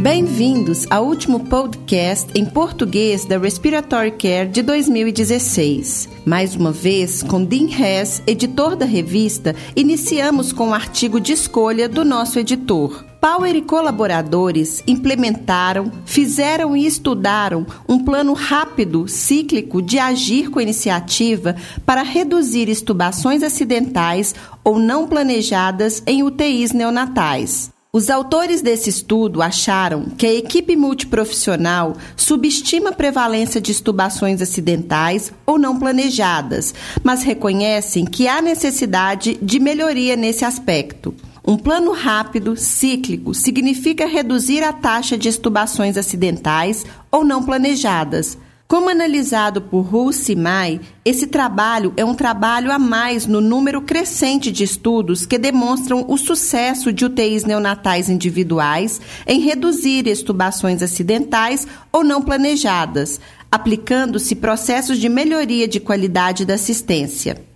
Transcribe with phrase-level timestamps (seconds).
[0.00, 6.08] Bem-vindos ao último podcast em português da Respiratory Care de 2016.
[6.24, 11.88] Mais uma vez, com Dean Hess, editor da revista, iniciamos com o artigo de escolha
[11.88, 13.04] do nosso editor.
[13.20, 21.56] Power e colaboradores implementaram, fizeram e estudaram um plano rápido, cíclico, de agir com iniciativa
[21.84, 27.76] para reduzir estubações acidentais ou não planejadas em UTIs neonatais.
[27.90, 35.32] Os autores desse estudo acharam que a equipe multiprofissional subestima a prevalência de estubações acidentais
[35.46, 41.14] ou não planejadas, mas reconhecem que há necessidade de melhoria nesse aspecto.
[41.42, 48.36] Um plano rápido, cíclico, significa reduzir a taxa de estubações acidentais ou não planejadas
[48.68, 54.52] como analisado por Ruth Mai, esse trabalho é um trabalho a mais no número crescente
[54.52, 62.04] de estudos que demonstram o sucesso de UTIs neonatais individuais em reduzir estubações acidentais ou
[62.04, 63.18] não planejadas,
[63.50, 67.47] aplicando-se processos de melhoria de qualidade da assistência.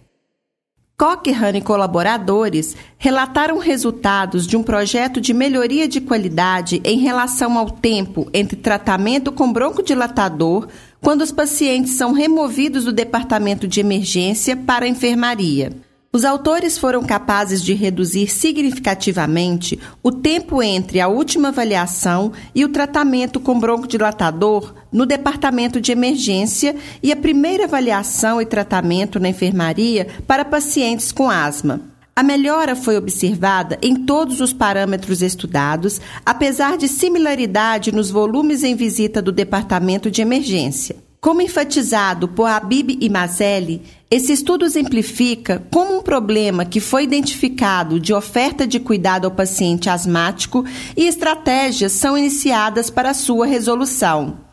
[1.03, 7.69] Cochrane e colaboradores relataram resultados de um projeto de melhoria de qualidade em relação ao
[7.69, 10.69] tempo entre tratamento com broncodilatador
[11.01, 15.73] quando os pacientes são removidos do departamento de emergência para a enfermaria.
[16.15, 22.69] Os autores foram capazes de reduzir significativamente o tempo entre a última avaliação e o
[22.69, 30.07] tratamento com broncodilatador no departamento de emergência e a primeira avaliação e tratamento na enfermaria
[30.27, 31.81] para pacientes com asma.
[32.15, 38.77] A melhora foi observada em todos os parâmetros estudados, apesar de similaridade nos volumes em
[38.77, 40.97] visita do departamento de emergência.
[41.23, 48.01] Como enfatizado por Habib e Mazelli, esse estudo exemplifica como um problema que foi identificado
[48.01, 50.65] de oferta de cuidado ao paciente asmático
[50.97, 54.52] e estratégias são iniciadas para sua resolução.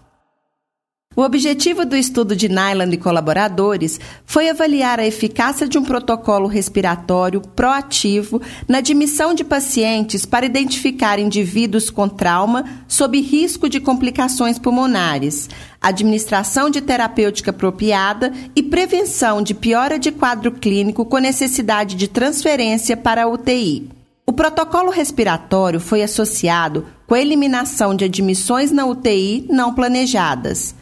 [1.19, 6.47] O objetivo do estudo de Nyland e colaboradores foi avaliar a eficácia de um protocolo
[6.47, 14.57] respiratório proativo na admissão de pacientes para identificar indivíduos com trauma sob risco de complicações
[14.57, 15.49] pulmonares,
[15.81, 22.95] administração de terapêutica apropriada e prevenção de piora de quadro clínico com necessidade de transferência
[22.95, 23.89] para a UTI.
[24.25, 30.78] O protocolo respiratório foi associado com a eliminação de admissões na UTI não planejadas.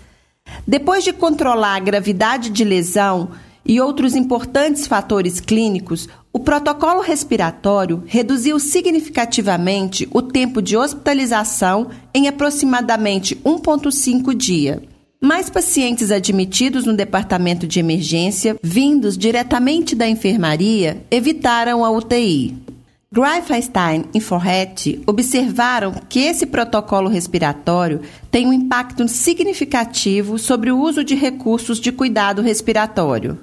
[0.68, 3.30] Depois de controlar a gravidade de lesão
[3.66, 12.28] e outros importantes fatores clínicos, o protocolo respiratório reduziu significativamente o tempo de hospitalização em
[12.28, 14.84] aproximadamente 1,5 dia.
[15.22, 22.56] Mais pacientes admitidos no departamento de emergência, vindos diretamente da enfermaria, evitaram a UTI.
[23.10, 31.06] Greifenstein e Forret observaram que esse protocolo respiratório tem um impacto significativo sobre o uso
[31.06, 33.40] de recursos de cuidado respiratório.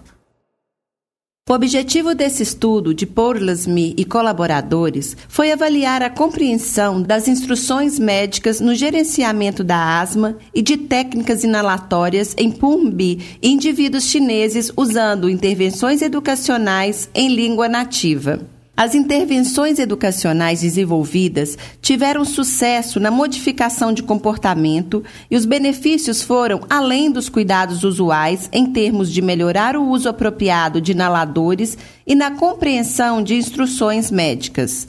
[1.49, 8.61] O objetivo desse estudo de Porlasmi e colaboradores foi avaliar a compreensão das instruções médicas
[8.61, 16.03] no gerenciamento da asma e de técnicas inalatórias em Pumbi em indivíduos chineses usando intervenções
[16.03, 18.54] educacionais em língua nativa.
[18.77, 27.09] As intervenções educacionais desenvolvidas tiveram sucesso na modificação de comportamento e os benefícios foram além
[27.09, 33.23] dos cuidados usuais em termos de melhorar o uso apropriado de inaladores e na compreensão
[33.23, 34.89] de instruções médicas.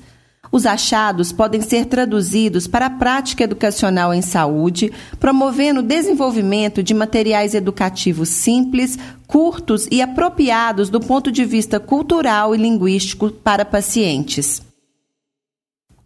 [0.51, 6.94] Os achados podem ser traduzidos para a prática educacional em saúde, promovendo o desenvolvimento de
[6.94, 8.97] materiais educativos simples,
[9.28, 14.61] curtos e apropriados do ponto de vista cultural e linguístico para pacientes.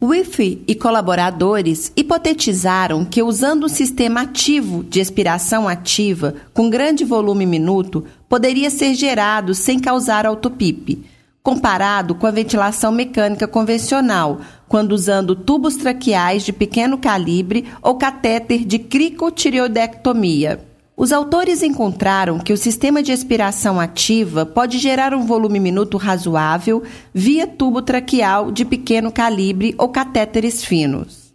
[0.02, 7.46] Wi-Fi e colaboradores hipotetizaram que, usando um sistema ativo de expiração ativa com grande volume
[7.46, 11.04] minuto, poderia ser gerado sem causar autopipe
[11.44, 18.66] comparado com a ventilação mecânica convencional, quando usando tubos traqueais de pequeno calibre ou catéter
[18.66, 20.68] de cricotireoidectomia.
[20.96, 26.84] Os autores encontraram que o sistema de expiração ativa pode gerar um volume minuto razoável
[27.14, 31.30] via tubo traqueal de pequeno calibre ou catéteres finos.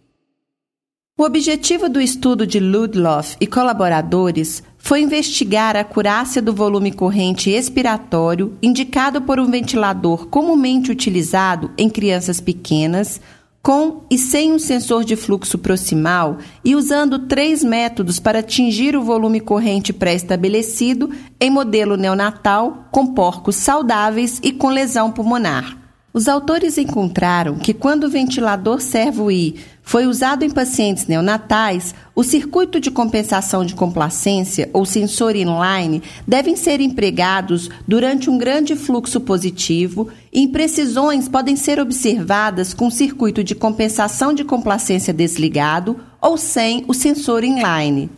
[1.17, 7.49] O objetivo do estudo de Ludloff e colaboradores foi investigar a acurácia do volume corrente
[7.49, 13.19] expiratório indicado por um ventilador comumente utilizado em crianças pequenas,
[13.63, 19.01] com e sem um sensor de fluxo proximal e usando três métodos para atingir o
[19.01, 21.09] volume corrente pré-estabelecido
[21.41, 25.84] em modelo neonatal com porcos saudáveis e com lesão pulmonar.
[26.15, 32.79] Os autores encontraram que quando o ventilador servo-I foi usado em pacientes neonatais, o circuito
[32.79, 40.07] de compensação de complacência ou sensor inline devem ser empregados durante um grande fluxo positivo
[40.31, 46.85] e imprecisões podem ser observadas com o circuito de compensação de complacência desligado ou sem
[46.87, 48.09] o sensor inline.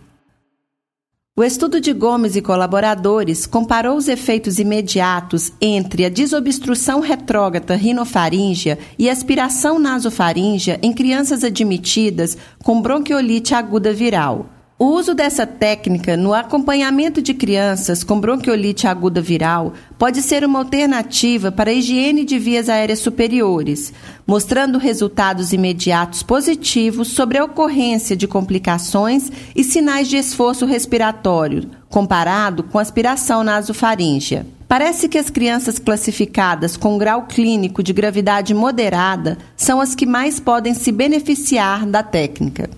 [1.40, 8.80] O estudo de Gomes e colaboradores comparou os efeitos imediatos entre a desobstrução retrógrada rinofaríngea
[8.98, 14.57] e aspiração nasofaríngea em crianças admitidas com bronquiolite aguda viral.
[14.80, 20.60] O uso dessa técnica no acompanhamento de crianças com bronquiolite aguda viral pode ser uma
[20.60, 23.92] alternativa para a higiene de vias aéreas superiores,
[24.28, 32.62] mostrando resultados imediatos positivos sobre a ocorrência de complicações e sinais de esforço respiratório, comparado
[32.62, 34.46] com aspiração nasofaríngea.
[34.68, 40.40] Parece que as crianças classificadas com grau clínico de gravidade moderada são as que mais
[40.40, 42.70] podem se beneficiar da técnica.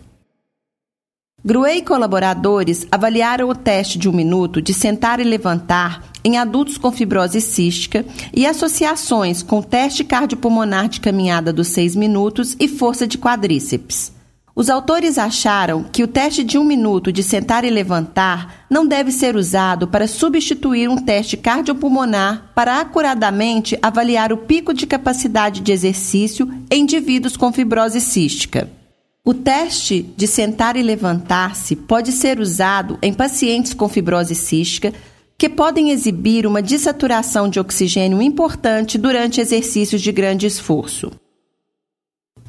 [1.43, 6.77] Gruei e colaboradores avaliaram o teste de um minuto de sentar e levantar em adultos
[6.77, 13.07] com fibrose cística e associações com teste cardiopulmonar de caminhada dos seis minutos e força
[13.07, 14.11] de quadríceps.
[14.53, 19.09] Os autores acharam que o teste de um minuto de sentar e levantar não deve
[19.09, 25.71] ser usado para substituir um teste cardiopulmonar para acuradamente avaliar o pico de capacidade de
[25.71, 28.78] exercício em indivíduos com fibrose cística.
[29.25, 34.93] O teste de sentar e levantar-se pode ser usado em pacientes com fibrose cística
[35.37, 41.11] que podem exibir uma dessaturação de oxigênio importante durante exercícios de grande esforço.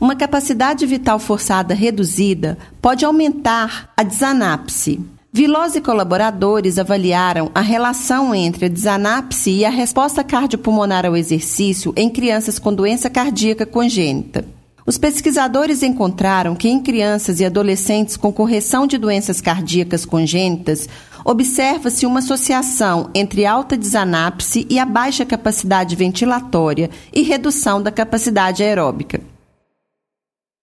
[0.00, 5.00] Uma capacidade vital forçada reduzida pode aumentar a desanapse.
[5.32, 11.92] Vilosa e colaboradores avaliaram a relação entre a desanapse e a resposta cardiopulmonar ao exercício
[11.96, 14.59] em crianças com doença cardíaca congênita.
[14.90, 20.88] Os pesquisadores encontraram que em crianças e adolescentes com correção de doenças cardíacas congênitas,
[21.24, 28.64] observa-se uma associação entre alta desanapse e a baixa capacidade ventilatória e redução da capacidade
[28.64, 29.20] aeróbica.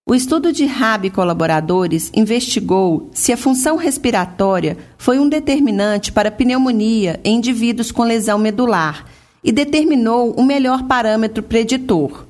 [0.05, 6.29] O estudo de Rabi e colaboradores investigou se a função respiratória foi um determinante para
[6.29, 9.05] pneumonia em indivíduos com lesão medular
[9.41, 12.26] e determinou o melhor parâmetro preditor.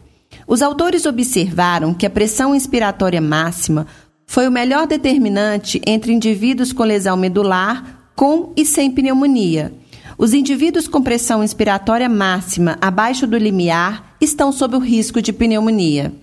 [0.48, 3.86] Os autores observaram que a pressão inspiratória máxima
[4.26, 9.74] foi o melhor determinante entre indivíduos com lesão medular com e sem pneumonia.
[10.18, 16.14] Os indivíduos com pressão inspiratória máxima abaixo do limiar estão sob o risco de pneumonia.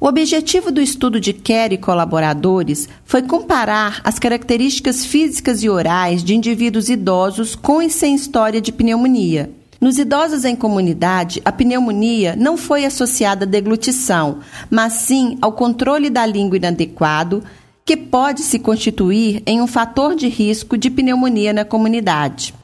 [0.00, 6.24] O objetivo do estudo de Kerr e colaboradores foi comparar as características físicas e orais
[6.24, 9.59] de indivíduos idosos com e sem história de pneumonia.
[9.80, 16.10] Nos idosos em comunidade, a pneumonia não foi associada à deglutição, mas sim ao controle
[16.10, 17.42] da língua inadequado,
[17.82, 22.54] que pode se constituir em um fator de risco de pneumonia na comunidade.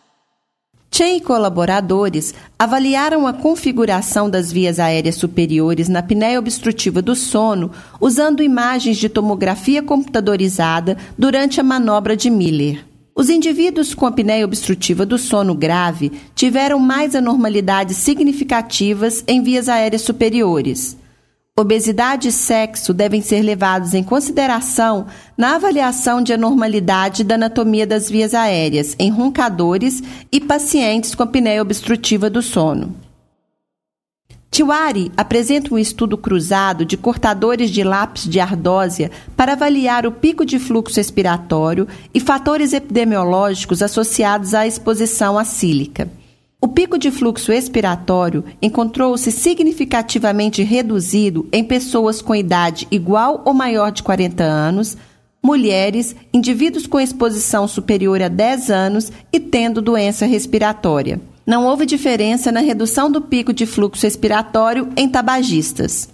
[0.91, 7.71] Chen e colaboradores avaliaram a configuração das vias aéreas superiores na apneia obstrutiva do sono
[7.99, 12.85] usando imagens de tomografia computadorizada durante a manobra de Miller.
[13.19, 20.03] Os indivíduos com apneia obstrutiva do sono grave tiveram mais anormalidades significativas em vias aéreas
[20.03, 20.99] superiores.
[21.59, 28.11] Obesidade e sexo devem ser levados em consideração na avaliação de anormalidade da anatomia das
[28.11, 33.06] vias aéreas em roncadores e pacientes com apneia obstrutiva do sono.
[34.57, 40.47] Tiwari apresenta um estudo cruzado de cortadores de lápis de ardósia para avaliar o pico
[40.47, 46.11] de fluxo expiratório e fatores epidemiológicos associados à exposição à sílica.
[46.59, 53.93] O pico de fluxo expiratório encontrou-se significativamente reduzido em pessoas com idade igual ou maior
[53.93, 54.97] de 40 anos,
[55.45, 62.51] mulheres, indivíduos com exposição superior a 10 anos e tendo doença respiratória não houve diferença
[62.51, 66.09] na redução do pico de fluxo expiratório em tabagistas.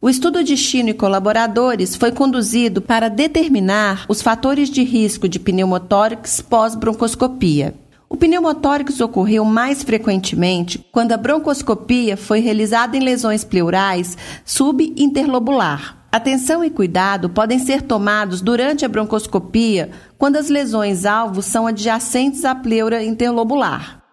[0.00, 5.38] O estudo de Chino e colaboradores foi conduzido para determinar os fatores de risco de
[5.38, 7.74] pneumotórax pós-broncoscopia.
[8.08, 16.04] O pneumotórax ocorreu mais frequentemente quando a broncoscopia foi realizada em lesões pleurais subinterlobular.
[16.12, 22.44] Atenção e cuidado podem ser tomados durante a broncoscopia quando as lesões alvo são adjacentes
[22.44, 24.05] à pleura interlobular.